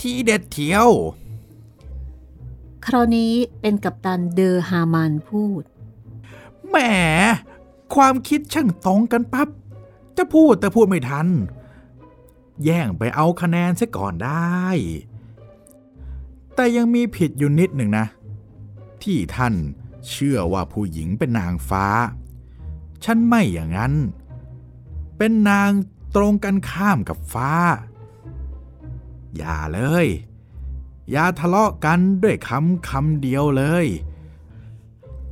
[0.01, 0.91] ที่เด็ดเที่ยว
[2.87, 5.63] คราวนี้เป็นกัปตันเดอฮามันพูด
[6.69, 6.77] แหม
[7.95, 9.49] ความคิดช่างตรงกันปับ๊บ
[10.17, 11.27] จะพูดแต่พูดไม่ทัน
[12.65, 14.65] แย่งไปเอาคะแนนซะก่อนได้
[16.55, 18.07] แต่ยังมีผิดอยู่นิดหนึ่งนะ
[19.03, 19.55] ที่ท่าน
[20.09, 21.87] เชื่อว่าผู้หญิงเป็นนางฟ้า
[23.05, 23.95] ฉันไม่อย่างนั้น
[25.17, 25.71] เป็นนาง
[26.15, 27.53] ตรงกันข้ามกับฟ้า
[29.37, 30.07] อย่าเลย
[31.11, 33.87] อย่าทะเลาะกันด้วยคำคำเดียวเลย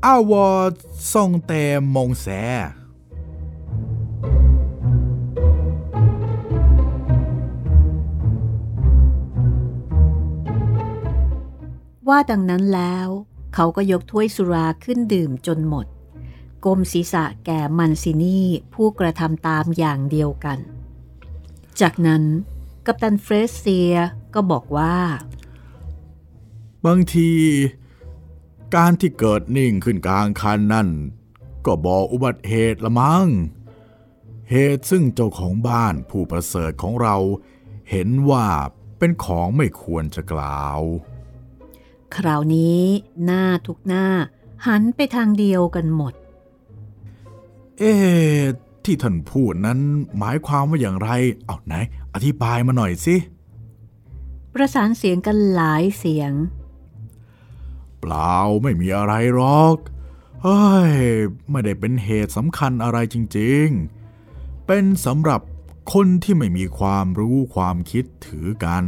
[0.04, 0.48] อาวอ
[1.12, 1.62] ส่งแต่
[1.94, 2.28] มงแส
[12.08, 13.08] ว่าดังนั้นแล้ว
[13.54, 15.86] เขาก็ยกถ้วยสุราขึ้นดื่มจนหมด
[16.64, 20.58] ก้มศีรษะแก่มันซินี่ผู้กระทำตามอย่างเดียวกัน
[21.80, 22.22] จากนั้น
[22.86, 23.94] กัปตันเฟรสเซีย
[24.34, 24.96] ก็บอกว่า
[26.86, 27.30] บางที
[28.74, 30.88] การที่เกิดนิ่งขึ้นกลางคันนั่น
[31.66, 33.26] ก็บอกอุบัติเหตุละมั้ง
[34.50, 37.16] เหตุซึ่งเจ้าของบ้านผู้ประเสริฐของเรา
[37.90, 38.46] เห็นว่า
[38.98, 40.80] เป็นของไม่ควรจะกล่าว
[42.16, 42.80] คราวนี้
[43.24, 44.06] หน้าทุกหน้า
[44.66, 46.14] หันไปทางเดียวกันหมด
[47.78, 48.42] เอ๊ะ
[48.84, 49.78] ที่ท่านพูดนั้น
[50.18, 51.10] หมายความว่าอย่างไร
[51.44, 51.74] เอาไหน
[52.14, 53.16] อธิบายมาหน่อยสิ
[54.54, 56.32] ประสานเสียงกันหลายเสียง
[58.00, 59.76] เปล่าไม่มีอะไรหรอก
[60.42, 60.94] เฮ้ย
[61.50, 63.66] ไม่ได้เป็นเหตุสำคัญอะไรจริง
[64.16, 65.40] ๆ เป็นสำหรับ
[65.92, 68.84] คนที่ไม่มีความรู้ความคิดถือกัน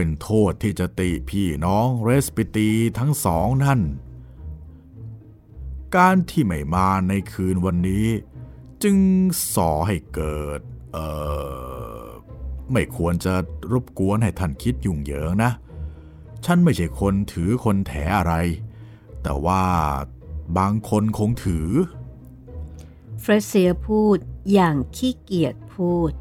[0.00, 3.80] เป็นโทษที่จะติพี่น้องเรสปิตีทั้งสองนั่น
[5.96, 8.06] การที่ไม่มาในคืนวันนี้
[8.82, 8.96] จึง
[9.54, 10.60] ส่อให้เกิด
[10.92, 10.98] เอ
[12.04, 12.06] อ
[12.72, 13.34] ไม่ควรจะ
[13.72, 15.50] รบกวนให้ท่านคิดยุ่งเหยิงนะ
[16.44, 18.34] ฉันไม่ใช่คนถือคนแถอะไร
[19.22, 19.64] แต่ว่า
[20.58, 21.68] บางคนคงถือ
[23.20, 24.18] เฟรเซียพูด
[24.52, 26.12] อย่างขี้เกียจพูด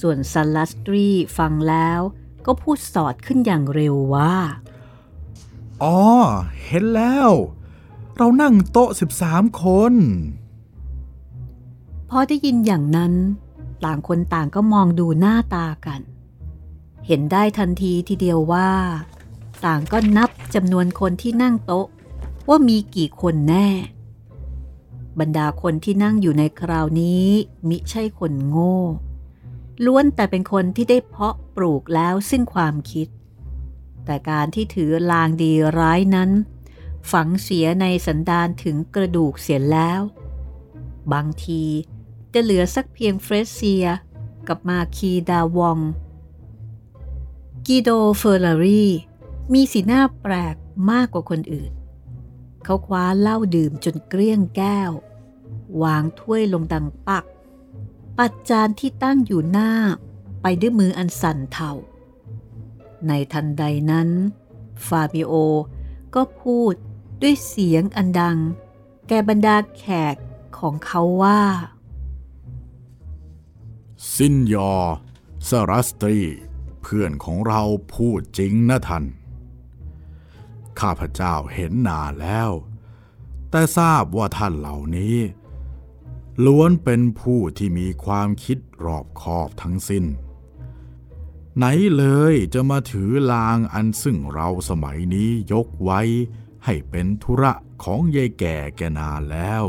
[0.00, 1.06] ส่วนซันลัสตรี
[1.38, 2.02] ฟังแล้ว
[2.46, 4.34] ก็พูดสอดขึ้นอย่างเร็วว่า
[5.82, 6.00] อ๋อ
[6.64, 7.30] เห็นแล้ว
[8.16, 8.90] เรานั่งโต๊ะ
[9.24, 9.94] 13 คน
[12.10, 13.12] พอได้ยินอย่างนั้น
[13.84, 16.00] ต่างคนต่างก็มองดูหน้าตากัน
[17.06, 18.70] เห็นได้ทันทีทีเดียวว่า
[19.64, 21.86] ต่างก็นับจำนวนคนที่นั่งโต๊ะ
[22.48, 23.68] ว่ามีกี่คนแน่
[25.20, 27.26] บรรดาคนที่นั่งอยู่ในคราวนี้
[27.68, 28.78] มิใช่คนโง่
[29.84, 33.08] ล้วนแต่เป็นคนที่ได้เพาะปลูกแล้วซึ่งความคิด
[34.04, 36.30] แต่การที่ถือลางดีร้ายนั้น
[37.12, 40.00] ฝังเสียในสันดานถึงกระดูกเสียแล้ว
[41.12, 41.62] บางที
[42.32, 43.86] จะเหลือสักเพียงเฟรเซีย
[44.48, 45.78] กับมาคีดาวอง
[47.66, 48.84] กิโดเฟอร์รารี
[49.52, 50.56] มีสีหน้าแปลก
[50.90, 51.72] มากกว่าคนอื่น
[52.64, 54.90] เขาคว้าเหล้าดื่มจนเกลี้ยงแก้ว
[55.82, 57.24] วางถ้วยลงดังปัก
[58.24, 59.72] ปัดจานที่ตั้งอยู่หน้า
[60.42, 61.72] ไปด้วยมืออันสั่นเทา
[63.06, 64.08] ในทันใดนั้น
[64.86, 65.32] ฟาบิโอ
[66.14, 66.74] ก็พูด
[67.22, 68.38] ด้วยเสียงอันดัง
[69.08, 70.16] แกบรรดาแขก
[70.58, 71.42] ของเขาว่า
[74.14, 74.72] สินยอ
[75.48, 76.18] สรัสตรี
[76.82, 77.62] เพื่อนของเรา
[77.94, 79.04] พูดจริงนะท่าน
[80.80, 82.50] ข้าพเจ้าเห็นนานแล้ว
[83.50, 85.16] แต่ทราบว่าท่านเหล่านี้
[86.44, 90.04] ล้วนเป็นผู้ที่มีความคิดรอบคอบทั้งสิ้น
[91.56, 91.64] ไหน
[91.96, 96.00] เลยจะมาถือลางอันซึ่งเราสมัยนี้ยกไว้
[96.64, 99.64] ให้เป็นธุระของยายแก่แกนานแล้ว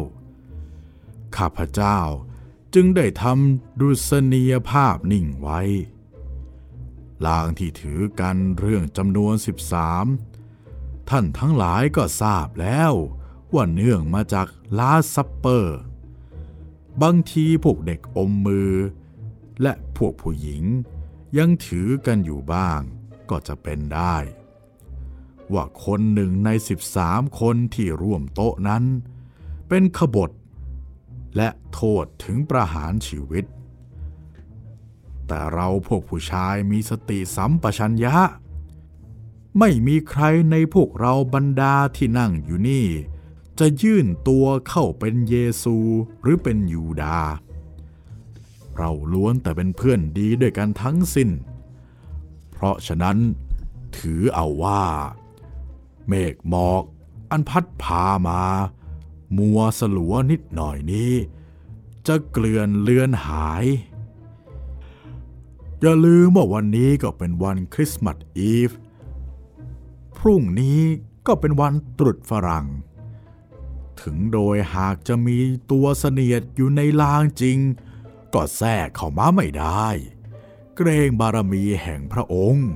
[1.36, 2.00] ข้าพเจ้า
[2.74, 5.62] จึงได้ทำดุษณียภาพนิ่งไว้
[7.26, 9.34] ลางที่ถือกันเรื่องจำนวน
[10.22, 12.94] 13 ท่านทั้งหลายก็ทราบแล้ว
[13.54, 15.80] ว่าเนื่องมาจากลาซัปเปอร์
[17.02, 18.74] บางทีพวกเด็กอมมือ
[19.62, 20.64] และพวกผู้หญิง
[21.38, 22.80] ยังถือกันอยู่บ้าง
[23.30, 24.16] ก็จะเป็นได้
[25.54, 26.50] ว่าคนหนึ่งใน
[26.94, 28.84] 13 คนที่ร่วมโต๊ะนั้น
[29.68, 30.32] เป็นขบฏ
[31.38, 33.46] และโทษถึงประหารชีวิต
[35.28, 38.16] แต่เราพวกผู้ชายมีสติสัมปชัญญะ
[39.60, 42.88] ไม่มีใครในพวกเราบรรดาที่นั่งอยู่นี่
[43.64, 45.78] จะยื่นตัวเข้าเป็นเยซู
[46.22, 47.20] หรือเป็นยูดา
[48.76, 51.30] เราล้วนแต่เป็นเพื่อนดีด้วยกันทั้งสิ้น
[52.52, 53.18] เพราะฉะนั้น
[53.98, 54.84] ถือเอาว่า
[56.08, 56.84] เมฆหมอก
[57.32, 58.42] อันพัดพามา
[59.38, 61.14] มัวสลัวนิดหน่อยนี้
[62.08, 63.66] จะเกลื่อนเลือนหาย
[65.80, 68.72] อย่าลืมว่าวันนี้ก็เป็นวันคริสต์มาสอีฟ
[70.18, 70.80] พรุ่งนี้
[71.28, 72.68] ก็เป็นวันตรุษฝรั่ง
[74.02, 75.38] ถึงโดยหากจะมี
[75.72, 77.60] ตัวเสนียดอยู่ในลางจริง
[78.34, 79.88] ก็แทรกเข้ามาไม่ได้
[80.76, 82.70] เกรงบารมีแห่งพระองค์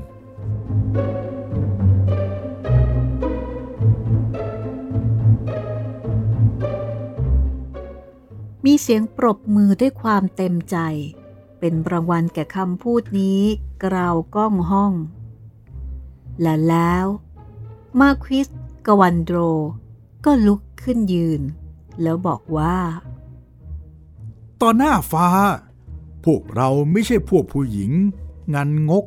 [8.66, 10.78] มีเสียงปรบมือด้วยความเต็มใจ
[11.60, 13.42] เป็นรางวัลแก่คำพูดนี้
[13.84, 14.94] กราวก้องห้อง
[16.42, 17.06] และแล้ว
[18.00, 18.48] มาควิส
[18.88, 19.38] กวันโดร
[20.26, 21.42] ก็ลุก ขึ้นยืน
[22.02, 22.76] แล้วบอกว่า
[24.62, 25.28] ตอนหน้าฟ้า
[26.26, 27.92] พวกเราไม่ใช่พวกผู้หญิง
[28.54, 29.06] งันงก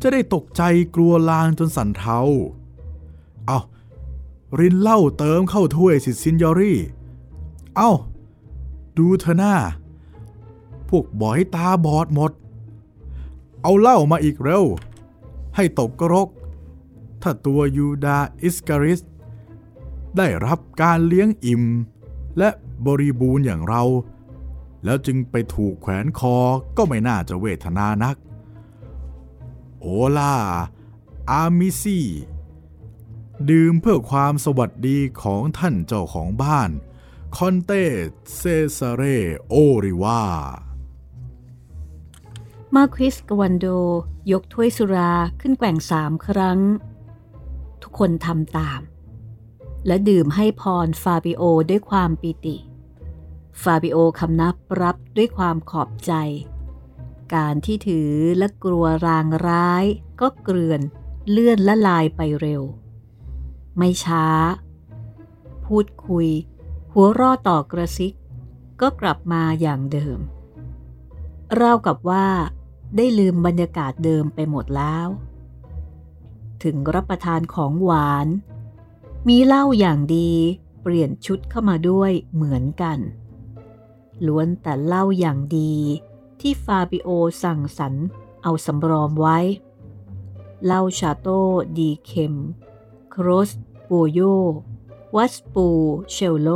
[0.00, 0.62] จะได้ตกใจ
[0.94, 2.20] กลัวลางจนสั่นเทา
[3.46, 3.58] เอา
[4.58, 6.78] รินเหล้าเติมเข้าถ้วยสิซินยอรี่
[7.76, 7.90] เอา
[8.96, 9.54] ดูเธอหน้า
[10.88, 12.32] พวกบอยตาบอดหมด
[13.62, 14.64] เอาเหล้ามาอีกเร็ว
[15.56, 16.28] ให้ตกกรก
[17.22, 19.00] ถ้าตัวยูดาอิสการิส
[20.16, 21.64] ได้รับการเลี้ยงอิ่ม
[22.38, 22.50] และ
[22.86, 23.82] บริบูรณ์อย่างเรา
[24.84, 26.36] แล้วจึงไปถูกแขวนคอ
[26.76, 28.16] ก็ไม่น่าจะเวทนานัก
[29.80, 32.08] Olà amici
[33.50, 36.70] ดื่มเพื่อความสวัสดีของท่านเจ้าของบ้าน
[37.36, 37.70] Conte
[38.34, 38.40] เซ
[38.78, 39.02] ซาเร
[39.48, 40.22] โอลิวา
[42.74, 43.66] มาควิสกวันโด
[44.32, 46.60] ยกถ้วยสุราขึ้นแกว่งสามครั้ง
[47.82, 48.80] ทุกคนทำตาม
[49.86, 52.56] และดื่มให้พรฟาบิโอด้วยความปิติ
[53.62, 56.12] ฟาบิโอคำนับรับด้วยความขอบใจ
[57.34, 59.84] การที่ถือและกลัวรางร้าย
[60.20, 60.80] ก็เกลื่อน
[61.30, 62.62] เลื่อนละลายไปเร็ว
[63.76, 64.26] ไม่ช้า
[65.66, 66.28] พูดคุย
[66.92, 68.14] หัวรอต่อกระซิก
[68.80, 70.18] ก็กลับมาอย่างเดิม
[71.60, 72.26] ราวกับว่า
[72.96, 75.08] ได้ลืมบรรยากาศเดิมไปหมดแล้ว
[76.62, 78.26] ถึงรับประทานของหวาน
[79.26, 80.30] มีเหล้าอย่างดี
[80.82, 82.98] เปลี่ยนชุดเข้ามาด้วยเหมือนกัน
[84.26, 85.74] ล้วนแต่เหล้าอย่างดี
[86.40, 87.08] ที่ฟาบิโอ
[87.42, 87.94] สั่งสรร
[88.42, 89.38] เอาสำรอมไว้
[90.64, 91.40] เหล้าชาโต้
[91.78, 92.34] ดีเคม
[93.10, 93.50] โครส
[93.84, 94.20] โบโย
[95.16, 95.66] วัสปู
[96.10, 96.48] เชลโล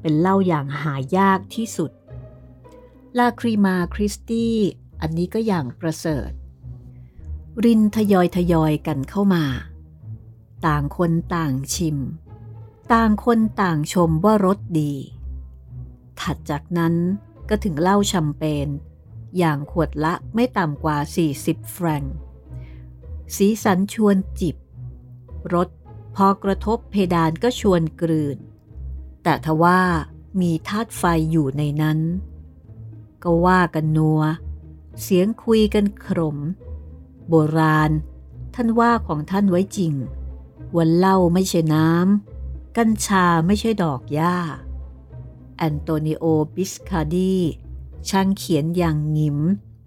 [0.00, 1.90] เป็นเหล้าอย่างหายากที่สุด
[3.18, 4.56] ลาครีมาคริสตี้
[5.00, 6.30] อันนี้ก็อย่างประเสริฐ
[7.64, 9.44] รินทยอยทยอยกันเข้ามา
[10.66, 11.98] ต่างคนต่างชิม
[12.92, 14.92] ต่างคนต่างชมว่ารสดี
[16.20, 16.94] ถัดจากนั้น
[17.48, 18.68] ก็ถึงเหล้าแชมเปญ
[19.38, 20.96] อย่างขวดละไม่ต่ำกว่า
[21.36, 22.04] 40 แฟรง
[23.36, 24.56] สีสันชวนจิบ
[25.54, 25.68] รส
[26.16, 28.38] พอกระทบเพดานก็ชวนกลืน
[29.22, 29.80] แต่ทว่า
[30.40, 31.98] มีธาตุไฟอยู่ในนั้น
[33.22, 34.20] ก็ว่ากันนัว
[35.02, 36.38] เสียงคุยกันขรม
[37.28, 37.90] โบราณ
[38.54, 39.92] ท่านว่าของท่านไว้จริง
[40.76, 44.36] ว่าเหล้าไม่ใช่น้ำ กัญชาไม่ใช่ดอกหญ้า
[45.56, 47.36] แอนโตนิโอ บิสคาดี
[48.08, 49.38] ช่างเขียนอย่างหงิม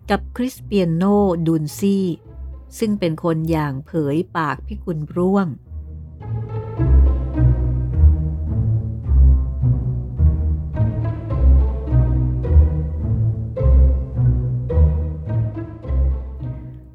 [0.10, 1.04] กับคริสเปียโน
[1.48, 2.06] ดูนซี่
[2.78, 5.48] ซึ่งเป็นคนอย่างเผยปากพิกุลร่วง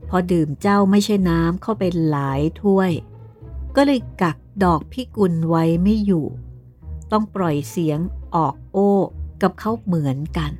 [0.08, 2.92] พอดื่มเจ้าไม่ใช่น้ำเข้าไปหลายถ้วย
[3.76, 6.26] ก็เลยกักดอกพิกุลไว้ไม่อยู่
[7.12, 7.98] ต้องปล่อยเสียง
[8.34, 8.90] ออกโอ้
[9.42, 10.52] กับเขาเหมือนกัน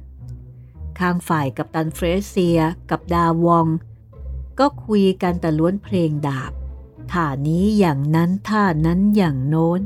[0.98, 3.66] ข้างฝ่ายกับตันเฟรเซียกับดาวอง
[4.58, 6.52] ก็คุยกันแต่ล้วนเพลงดาบ
[7.12, 9.80] ท่านี้อย่างนั้นท่านั้นอย่างโน้น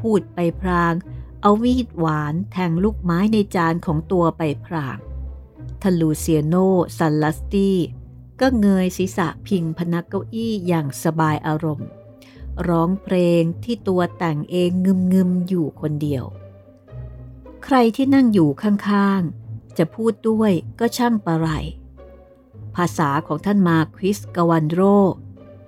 [0.00, 0.94] พูดไปพราง
[1.42, 4.98] เอามีดหวานแทงลูกไม้ในจานของตัวไปพราง
[5.82, 6.54] ทลูเซียโน
[6.98, 7.78] ซันลัสตี้
[8.40, 11.88] ก็เงยศีรษะพิงพนักเก้าอี้อย่างสบายอารมณ์
[12.68, 16.24] ร้องเพลงที่ตัวแต่งเองงึมงึมอยู่คนเดียว
[17.64, 21.48] ใครที่นั่งอยู่ข้างๆ จะพูดด้วยก็ช่างประไร
[22.76, 24.80] ภาษาของท่านมาควิสกวันโร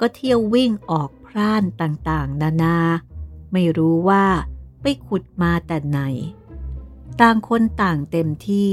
[0.01, 2.79] ก็เที่ยววิ่งออกพร่านต่างๆ นานา
[3.53, 4.27] ไม่รู้ว่า
[4.83, 6.01] ไปขุดมาแต่ไหน
[7.21, 8.71] ต่างคนต่างเต็มที่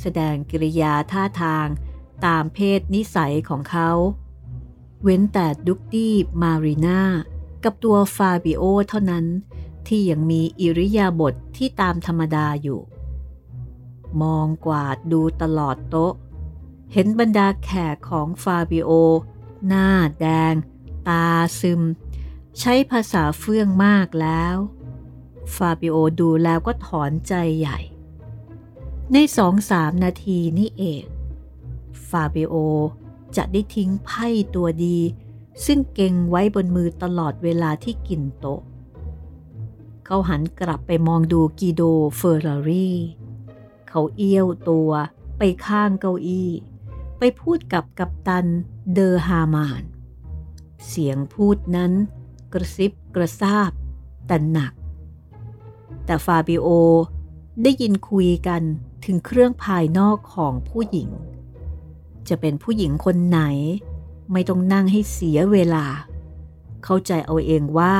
[0.00, 1.66] แสดงกิริยาท่าทาง
[2.26, 3.90] ตามเพศนิสัยของเขา
[5.02, 7.02] เว้นแต่ดุกดี้มารีนา
[7.64, 9.26] กับตัวฟาบิโอเท่านั้น
[9.86, 12.80] ที่ยังมีอิริยาบถทที่ตามธรรมดาอยู่
[14.20, 16.12] มองกวาดดูตลอดโต๊ะ
[16.92, 18.90] เห็นบรรดาแขกของฟาบิโอ
[19.66, 19.88] หน้า
[20.20, 20.54] แดง
[21.08, 21.26] ตา
[21.60, 21.82] ซึม
[22.60, 24.56] ใช้ภาษาเฟื่องมากแล้ว
[25.54, 27.78] ฟาบิโอดูแล้วก็ถอนใจใหญ่
[29.12, 31.04] ในสองสามนาทีนี่เอง
[32.08, 32.54] ฟาเบโอ
[33.36, 34.98] จะได้ทิ้งไพ่ตัวดี
[35.66, 38.60] ซึ่งเก่งไว้บนมือตลอดเวลาที่กินโต๊ะ
[40.04, 41.82] เขาหันกลับไปมองดูกีโด
[42.16, 42.90] เฟอร์รารี
[43.88, 44.90] เขาเอี้ยวตัว
[45.38, 46.50] ไปข้างเก้าอี้
[47.18, 48.46] ไปพูดกับกัปตัน
[48.92, 49.82] เดอฮามาน
[50.88, 51.92] เสียงพูดนั้น
[52.52, 53.72] กระซิบกระซาบ
[54.26, 54.72] แต่หนัก
[56.04, 56.68] แต่ฟาบิโอ
[57.62, 58.62] ได้ยินคุยกัน
[59.04, 61.08] ถึงเครื่องภายนอกของผู้หญิง
[62.28, 63.40] จะเป็นผู้หญิงคนไหน
[64.32, 65.86] ไม่ต้องนั่งให้เสียเวลา
[66.84, 67.96] เข้าใจเอาเองว่า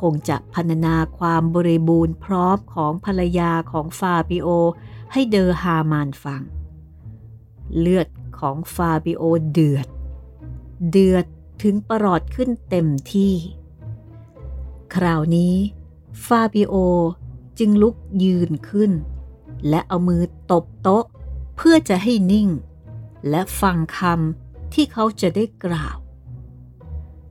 [0.00, 4.48] คงจะพรรณนาความบริบูรณ์พร้อมของภรรยาของฟาบิโอ
[5.12, 6.42] ให้เดอฮามานฟัง
[7.78, 8.08] เลือด
[8.38, 9.86] ของฟาบิโอเดือด
[10.90, 11.26] เดือด
[11.62, 13.34] ถึงประหลอดขึ้นเต็มที่
[14.94, 15.54] คราวนี้
[16.26, 16.74] ฟาบิโอ
[17.58, 18.92] จึงลุกยืนขึ้น
[19.68, 21.04] และเอามือตบโต๊ะ
[21.56, 22.48] เพื่อจะให้นิ่ง
[23.28, 25.96] และฟังคำที่เขาจะได้กล่าว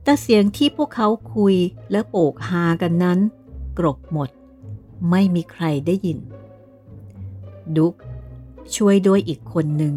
[0.02, 1.56] แต่เสียงที่พวกเขาคุย
[1.90, 3.18] และโปกฮากันนั้น
[3.78, 4.30] กรบหมด
[5.10, 6.18] ไม่มีใครได้ยิน
[7.76, 7.94] ดุก
[8.76, 9.94] ช่วยด้วยอีกคนหนึ่ง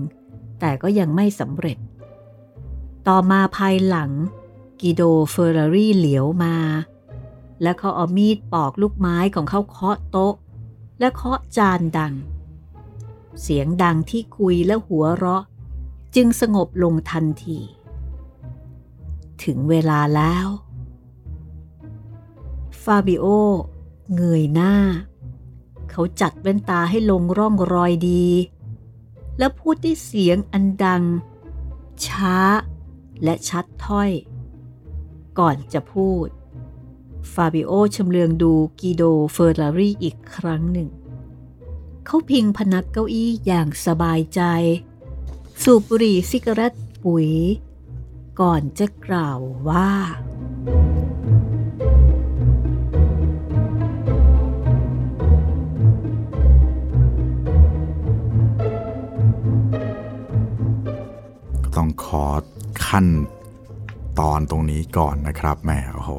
[0.59, 1.77] แต่ก็ยังไม่สำเร็จ
[3.07, 4.11] ต่อมาภายหลัง
[4.81, 5.01] กิโด
[5.31, 6.55] เฟอร์รารี่เหลียวมา
[7.61, 10.35] และเขาเอามีดปอกลูกไม้ของเขาเคาะโต๊ะ
[10.99, 12.13] และเคาะจานดัง
[13.41, 15.43] เสียงดังที่คุยและหัวเราะ
[16.15, 17.59] จึงสงบลงทันที
[19.43, 20.47] ถึงเวลาแล้ว
[22.83, 23.25] ฟาบิโอ
[24.15, 24.73] เงยหน้า
[25.89, 28.27] เขาจัดแว่นตาให้ลงร่องรอยดี
[29.37, 31.03] แล้วพูดด้วยเสียงอันดัง
[32.05, 32.37] ช้า
[33.23, 34.11] และชัดถ้อย
[35.39, 36.27] ก่อนจะพูด
[37.33, 40.89] ฟาบิโอชำเลืองดูกีโดเฟอร์รารี่อีกครั้งหนึ่ง
[42.05, 44.41] เขาพิงพนักเก้าอี้อย่างสบายใจ
[45.67, 46.73] สูบบุหรี่ซิกเรต
[47.03, 47.29] ปุ๋ย
[48.39, 49.89] ก่อนจะกล่าวว่า
[61.75, 62.25] ต้องขอ
[62.87, 63.07] ขั้น
[64.19, 66.11] ตอนตรงนี้ก่อนนะครับแหมโอ้โห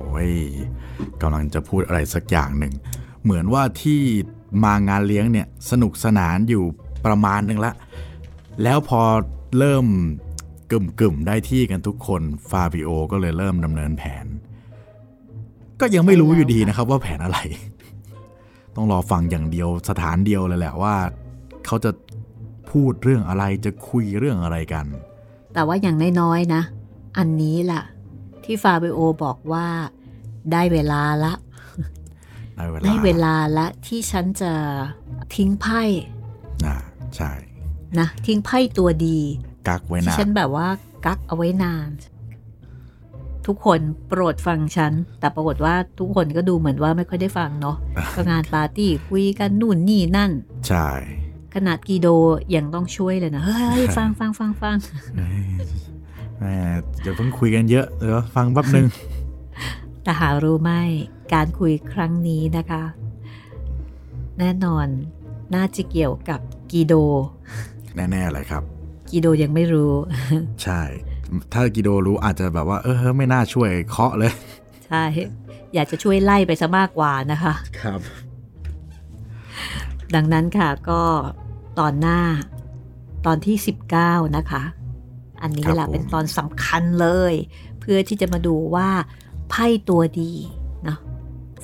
[1.20, 2.74] กำลังจะพูดอะไรสักอย่างหนึ่ง
[3.22, 4.00] เหมือนว่าที่
[4.64, 6.64] มางานเลี้ยงเนี่ย สนุกสนานอยู่
[7.04, 7.72] ประมาณหนึ่งละ
[8.62, 9.02] แล้วพอ
[9.58, 9.86] เริ่ม
[10.70, 14.26] กึ่มกึ่มได้ที่กันทุกคนฟาบิโอก็เลยเริ่มดำเนินแผน
[15.80, 17.38] ก็ยังไม่รู้อยู่ดีนะครับว่าแผนอะไร
[18.76, 20.94] ต้องรอฟังอย่างเดียวสถานเดียวเลยแหละว่า
[21.66, 21.90] เขาจะ
[22.70, 24.86] พูดเรื่องอะไรจะคุยเรื่องอะไรกัน
[25.54, 26.62] แต่ว่าอย่างน้อยๆนะ
[27.18, 27.82] อันนี้ล่ะ
[28.44, 29.66] ที่ฟาบิโอบอกว่า
[30.52, 31.34] ได้เวลาละ
[32.56, 34.52] ได้เวลาได้เวลาละที่ฉันจะ
[35.34, 35.82] ทิ้งไพ่
[36.66, 36.76] นะ
[37.16, 37.30] ใช่
[38.00, 39.18] นะทิ้งไพ่ตัวดี
[39.68, 40.68] กักไว้นานที่ฉันแบบว่า
[41.06, 41.88] กักเอาไว้นาน
[43.46, 47.76] ทุกคนโปรดฟังฉัน แต่ปรากฏว่าทุกคนก็ดูเหมือนว่าไม่ค่อยได้ฟังเนาะ
[48.14, 50.30] ก็งานปาร์ตี้คุยกันนู่นนี่นั่น
[50.68, 50.88] ใช่
[51.54, 52.08] ขนาดกีโด
[52.56, 54.76] ยังต้องช่วยเลยนะ เฮ้ย ฟังฟังฟังฟัง
[56.38, 56.56] แม่
[57.00, 58.86] เดี๋ยวเพิ่งคุยกันเยอะเดี๋ยวฟังแป๊บนึง
[60.02, 60.70] แต่หารู้ไหม
[61.34, 62.82] การคุยครั้งนี้นะคะ
[64.38, 64.86] แน่นอน
[65.54, 66.40] น่าจะเกี่ยวกับ
[66.70, 66.94] กีโด
[67.96, 68.62] แน่ๆเลยครับ
[69.10, 69.92] กีโดยังไม่รู้
[70.62, 70.80] ใช่
[71.52, 74.32] ถ้ากิโดรู้อาจจะแบบว่า เออไม่น่าช่วยเคาะเลย
[74.86, 75.04] ใช่
[75.74, 78.00] อยากจะช่วยไล่ไปซะมากกว่านะคะ ครับ
[80.14, 81.02] ดังนั้นค่ะก็
[81.78, 82.20] ตอนหน้า
[83.26, 83.56] ตอนที่
[83.96, 84.62] 19 นะคะ
[85.42, 87.34] อันนี้แหละเป็นตอนสำคัญเลย
[87.80, 88.88] เพื่อที่จะมาดูว่า
[89.50, 90.32] ไพ่ตัวดี
[90.84, 90.98] เนาะ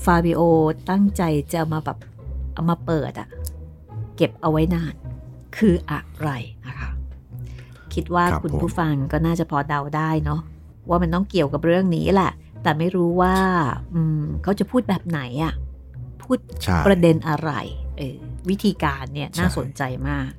[0.04, 0.40] ฟาบิโอ
[0.90, 1.22] ตั้งใจ
[1.52, 1.98] จะเอามาแบบ
[2.54, 3.28] เอามาเปิดอะ
[4.16, 4.94] เก็บเอาไว้นาน
[5.56, 6.30] คืออะไร
[6.66, 6.90] นะคะ
[7.94, 10.40] คิดว่าคุณผู้ฟังก็น่าจะพอเดาได้เนาะ
[10.88, 12.32] ว่ามันต้องเกี่ยวกับเรื่องนี้แหละ
[12.62, 13.34] แต่ไม่รู้ว่า
[14.42, 15.54] เขาจะพูดแบบไหนอะ
[16.22, 16.38] พูด
[16.86, 17.50] ประเด็นอะไร
[17.98, 18.16] เออ
[18.48, 20.30] วิธีการเนี่ยน่าสนใจมาก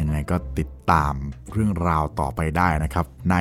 [0.00, 1.14] ยังไงก็ติดตาม
[1.52, 3.36] เรื่องราวต่อไปได้นะครับ ใน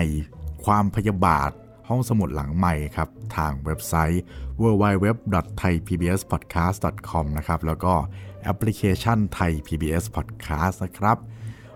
[0.65, 1.49] ความพยาบาท
[1.89, 4.21] ห้องสมุดหลังใหม่ครับ ทางเว็บไซต์
[4.61, 7.93] www.thaipbspodcast.com นะครับ แล้วก็
[8.43, 11.17] แอปพลิเคชันไทย PBS Podcast นะครับ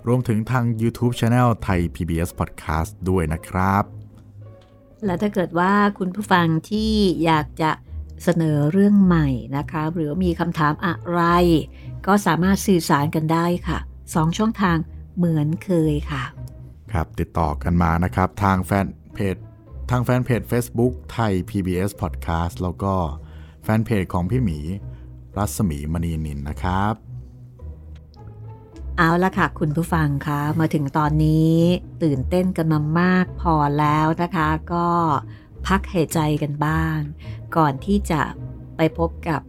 [0.08, 3.84] รวมถึงทาง YouTube Channel ไทย PBS Podcast ด้วยนะครับ
[5.06, 6.92] และถ้าเกิดว่าคุณผู้ฟังที่
[7.26, 7.72] อยากจะ
[8.24, 9.28] เสนอเรื่องใหม่
[9.58, 11.22] นะคะ หรือมีคำถามอะไร
[12.08, 13.80] ก็สามารถสื่อสารกันได้ค่ะ
[14.16, 14.78] สองช่องทาง
[15.16, 16.24] เหมือนเคยค่ะ
[16.92, 19.36] ครับติดต่อกันมานะครับ ทางแฟนเพจ
[19.90, 22.94] ทางแฟนเพจ Facebook ไทย PBS Podcast แล้วก็
[23.64, 24.60] แฟนเพจของพี่หมี
[25.38, 26.94] รัศมีมณีนินนะครับ
[28.98, 31.56] เอาละค่ะ คุณผู้ฟังคะมาถึงตอนนี้
[32.04, 34.88] ตื่นเต้นกันมามากพอแล้วนะคะ ก็
[35.68, 36.98] พักหายใจกันบ้าง
[37.58, 38.22] ก่อนที่จะ
[38.78, 39.42] ไปพบกับ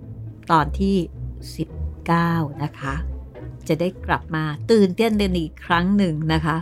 [0.51, 0.97] ตอนที่
[1.79, 2.95] 19 นะคะ
[3.69, 6.57] จะได้กลับมาตื่นเต้นเนอีกครั้งหนึ่งนะคะ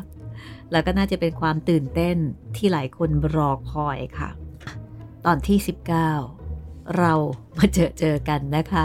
[0.72, 2.16] แล้วก็น่าจะเป็นความตื่นเต้น
[2.56, 4.30] ที่หลายคนรอคอยค่ะ
[5.26, 5.58] ตอนที่
[6.26, 7.12] 19 เรา
[7.58, 8.84] มาเจอเจอกันนะคะ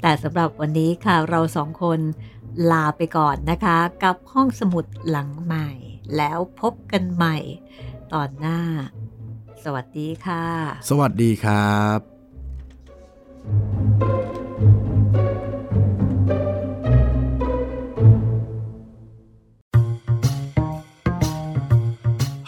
[0.00, 2.00] แต่สำหรับวันนี้ค่ะเราสองคน
[2.70, 5.68] ลาไปก่อนนะคะ กับห้องสมุดหลังใหม่
[6.16, 7.36] แล้วพบกันใหม่
[8.12, 8.60] ตอนหน้า
[9.64, 10.44] สวัสดีค่ะ
[10.90, 11.98] สวัสดีครับ